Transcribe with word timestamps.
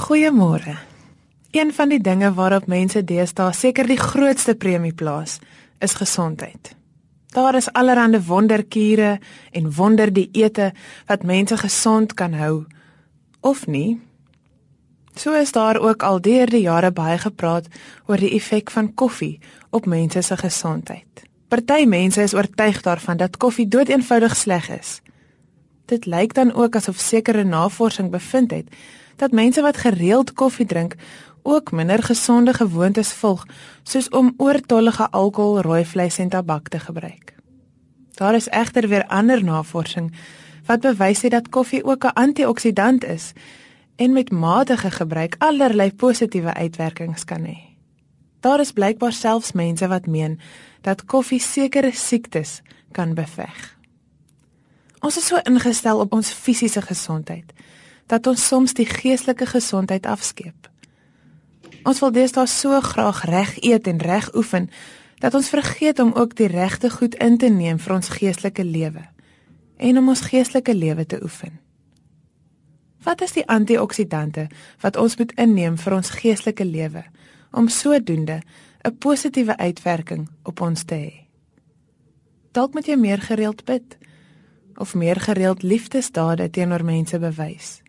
Goeiemôre. 0.00 0.78
Een 1.50 1.72
van 1.72 1.88
die 1.88 2.00
dinge 2.00 2.30
waarop 2.32 2.66
mense 2.66 3.02
deesdae 3.04 3.52
seker 3.52 3.84
die 3.86 3.98
grootste 4.00 4.54
premie 4.56 4.94
plaas, 4.96 5.38
is 5.78 5.92
gesondheid. 5.98 6.70
Daar 7.34 7.54
is 7.54 7.68
allerlei 7.72 8.20
wonderkure 8.24 9.18
en 9.52 9.68
wonderdieete 9.74 10.70
wat 11.06 11.22
mense 11.22 11.56
gesond 11.56 12.14
kan 12.14 12.32
hou 12.32 12.64
of 13.40 13.66
nie. 13.66 14.00
So 15.14 15.36
is 15.36 15.52
daar 15.52 15.76
ook 15.76 16.02
al 16.02 16.20
deur 16.20 16.46
die 16.46 16.64
jare 16.64 16.90
baie 16.90 17.18
gepraat 17.18 17.68
oor 18.06 18.16
die 18.16 18.32
effek 18.40 18.70
van 18.70 18.94
koffie 18.94 19.38
op 19.70 19.86
mense 19.86 20.22
se 20.22 20.36
gesondheid. 20.36 21.28
Party 21.48 21.84
mense 21.84 22.22
is 22.22 22.34
oortuig 22.34 22.80
daarvan 22.82 23.16
dat 23.16 23.36
koffie 23.36 23.68
doeteenvoudig 23.68 24.36
sleg 24.36 24.70
is. 24.80 25.00
Dit 25.90 26.06
lyk 26.06 26.34
dan 26.34 26.52
ook 26.54 26.76
asof 26.76 26.98
sekere 27.02 27.44
navorsing 27.44 28.10
bevind 28.10 28.50
het 28.50 28.68
dat 29.16 29.32
mense 29.32 29.62
wat 29.62 29.76
gereeld 29.76 30.32
koffie 30.32 30.66
drink 30.66 30.94
ook 31.42 31.72
minder 31.72 32.02
gesonde 32.02 32.54
gewoontes 32.54 33.12
volg, 33.12 33.46
soos 33.82 34.08
om 34.08 34.34
oortollige 34.36 35.10
alkohol, 35.10 35.60
rooi 35.60 35.84
vleis 35.84 36.18
en 36.18 36.28
tabak 36.28 36.68
te 36.68 36.78
gebruik. 36.78 37.34
Daar 38.14 38.34
is 38.34 38.48
egter 38.48 38.88
weer 38.88 39.06
ander 39.06 39.44
navorsing 39.44 40.14
wat 40.66 40.80
bewys 40.80 41.22
het 41.22 41.30
dat 41.30 41.48
koffie 41.48 41.84
ook 41.84 42.04
'n 42.04 42.14
antioksidant 42.14 43.04
is 43.04 43.32
en 43.96 44.12
met 44.12 44.30
matige 44.30 44.90
gebruik 44.90 45.34
allerlei 45.38 45.92
positiewe 45.94 46.54
uitwerkings 46.54 47.24
kan 47.24 47.44
hê. 47.44 47.58
Daar 48.40 48.60
is 48.60 48.72
blykbaar 48.72 49.12
selfs 49.12 49.52
mense 49.52 49.88
wat 49.88 50.06
meen 50.06 50.40
dat 50.80 51.04
koffie 51.04 51.40
sekere 51.40 51.92
siektes 51.92 52.62
kan 52.92 53.14
beveg. 53.14 53.79
Ons 55.00 55.16
is 55.16 55.26
so 55.26 55.40
ingestel 55.48 56.00
op 56.00 56.12
ons 56.12 56.32
fisiese 56.32 56.82
gesondheid 56.84 57.52
dat 58.10 58.26
ons 58.26 58.42
soms 58.46 58.74
die 58.74 58.88
geestelike 58.88 59.46
gesondheid 59.46 60.06
afskeep. 60.06 60.66
Ons 61.86 62.00
wil 62.02 62.10
deesdae 62.12 62.46
so 62.50 62.80
graag 62.84 63.22
reg 63.30 63.54
eet 63.62 63.86
en 63.86 64.02
reg 64.02 64.28
oefen 64.34 64.66
dat 65.22 65.34
ons 65.34 65.48
vergeet 65.48 66.00
om 66.02 66.12
ook 66.12 66.34
die 66.36 66.50
regte 66.50 66.90
goed 66.90 67.14
in 67.14 67.38
te 67.38 67.48
neem 67.48 67.78
vir 67.78 67.94
ons 67.94 68.12
geestelike 68.12 68.64
lewe 68.64 69.06
en 69.76 69.98
om 69.98 70.08
ons 70.12 70.24
geestelike 70.28 70.74
lewe 70.74 71.06
te 71.06 71.20
oefen. 71.22 71.60
Wat 73.04 73.22
is 73.24 73.32
die 73.32 73.46
antioksidante 73.48 74.48
wat 74.80 74.96
ons 75.00 75.16
moet 75.16 75.32
inneem 75.40 75.78
vir 75.80 75.96
ons 75.96 76.12
geestelike 76.20 76.64
lewe 76.64 77.04
om 77.56 77.68
sodoende 77.68 78.42
'n 78.84 78.98
positiewe 78.98 79.56
uitwerking 79.56 80.28
op 80.42 80.60
ons 80.60 80.84
te 80.84 80.94
hê? 80.94 81.14
Dalk 82.52 82.74
moet 82.74 82.86
jy 82.86 82.96
meer 82.96 83.20
gereeld 83.20 83.64
bid 83.64 83.96
of 84.76 84.94
meer 84.94 85.20
gereeld 85.20 85.62
liefdesdade 85.62 86.50
teenoor 86.50 86.84
mense 86.84 87.18
bewys. 87.18 87.80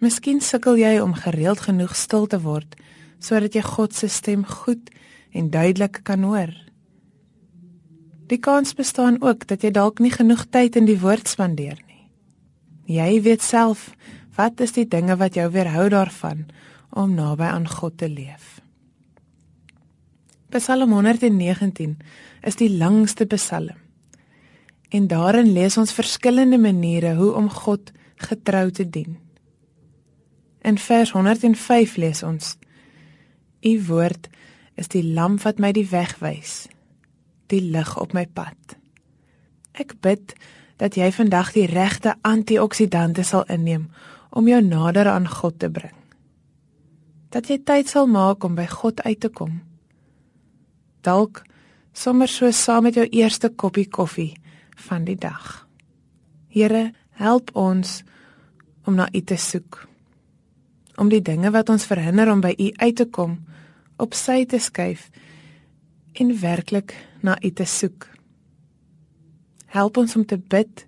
Miskien 0.00 0.40
sukkel 0.40 0.76
jy 0.76 0.98
om 1.00 1.14
gereeld 1.14 1.60
genoeg 1.64 1.94
stil 1.96 2.26
te 2.26 2.40
word 2.40 2.76
sodat 3.24 3.54
jy 3.56 3.62
God 3.64 3.94
se 3.96 4.08
stem 4.12 4.44
goed 4.44 4.90
en 5.32 5.50
duidelik 5.50 6.02
kan 6.04 6.22
hoor. 6.28 6.52
Die 8.28 8.38
kans 8.38 8.74
bestaan 8.76 9.16
ook 9.22 9.46
dat 9.48 9.64
jy 9.64 9.70
dalk 9.72 10.00
nie 10.00 10.12
genoeg 10.12 10.44
tyd 10.52 10.76
in 10.76 10.88
die 10.88 10.98
woord 11.00 11.28
spandeer 11.28 11.78
nie. 11.86 12.04
Jy 12.84 13.22
weet 13.24 13.42
self 13.42 13.94
wat 14.36 14.60
is 14.60 14.74
die 14.76 14.88
dinge 14.88 15.16
wat 15.16 15.38
jou 15.38 15.46
weerhou 15.54 15.88
daarvan 15.88 16.44
om 16.90 17.14
naby 17.14 17.48
aan 17.48 17.68
God 17.68 17.96
te 17.98 18.08
leef. 18.08 18.60
Psalm 20.54 20.92
119 20.92 21.96
is 22.46 22.60
die 22.60 22.70
langste 22.70 23.26
psalm. 23.26 23.83
En 24.94 25.06
daarin 25.10 25.52
lees 25.52 25.76
ons 25.76 25.92
verskillende 25.92 26.58
maniere 26.58 27.14
hoe 27.14 27.32
om 27.34 27.50
God 27.50 27.90
getrou 28.16 28.70
te 28.70 28.90
dien. 28.90 29.16
In 30.62 30.78
vers 30.78 31.10
105 31.10 31.96
lees 31.96 32.22
ons: 32.22 32.56
U 33.60 33.84
woord 33.86 34.28
is 34.74 34.88
die 34.88 35.02
lamp 35.04 35.42
wat 35.42 35.58
my 35.58 35.72
die 35.74 35.88
weg 35.90 36.14
wys, 36.22 36.68
die 37.50 37.60
lig 37.74 37.96
op 37.98 38.14
my 38.14 38.26
pad. 38.26 38.76
Ek 39.72 39.96
bid 40.00 40.36
dat 40.78 40.94
jy 40.94 41.10
vandag 41.12 41.50
die 41.56 41.66
regte 41.66 42.14
antioksidante 42.22 43.26
sal 43.26 43.42
inneem 43.50 43.90
om 44.30 44.48
jou 44.48 44.62
nader 44.62 45.10
aan 45.10 45.26
God 45.28 45.58
te 45.58 45.70
bring. 45.70 45.94
Dat 47.34 47.50
jy 47.50 47.58
tyd 47.66 47.90
sal 47.90 48.06
maak 48.06 48.46
om 48.46 48.54
by 48.54 48.66
God 48.70 49.02
uit 49.02 49.20
te 49.20 49.28
kom. 49.28 49.58
Dalk 51.02 51.42
sommer 51.92 52.30
so 52.30 52.50
saam 52.50 52.86
met 52.86 52.94
jou 52.94 53.06
eerste 53.10 53.50
koppie 53.50 53.90
koffie 53.90 54.34
van 54.74 55.04
die 55.04 55.18
dag. 55.18 55.66
Here, 56.48 56.92
help 57.10 57.50
ons 57.54 58.02
om 58.84 58.94
na 58.94 59.08
U 59.12 59.20
te 59.20 59.36
soek 59.36 59.84
om 60.96 61.10
die 61.10 61.22
dinge 61.22 61.50
wat 61.54 61.70
ons 61.72 61.86
verhinder 61.88 62.30
om 62.30 62.42
by 62.44 62.54
U 62.58 62.70
uit 62.78 62.96
te 62.96 63.06
kom 63.10 63.38
op 64.02 64.14
sy 64.18 64.44
te 64.46 64.60
skuif 64.62 65.08
en 66.20 66.34
werklik 66.40 66.94
na 67.22 67.36
U 67.42 67.50
te 67.50 67.66
soek. 67.66 68.06
Help 69.74 69.98
ons 69.98 70.16
om 70.16 70.26
te 70.26 70.38
bid 70.38 70.84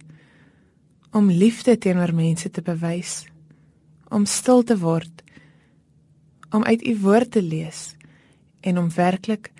om 1.16 1.30
liefde 1.32 1.78
teenoor 1.80 2.12
mense 2.14 2.50
te 2.52 2.62
bewys, 2.62 3.24
om 4.12 4.26
stil 4.28 4.62
te 4.68 4.76
word, 4.78 5.22
om 6.52 6.64
uit 6.64 6.84
U 6.84 6.92
woord 7.02 7.32
te 7.38 7.42
lees 7.42 7.94
en 8.60 8.78
om 8.78 8.90
werklik 8.94 9.50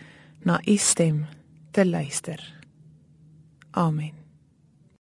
na 0.45 0.61
U 0.67 0.77
stem 0.77 1.25
te 1.73 1.87
luister. 1.87 2.56
Amen. 3.77 4.26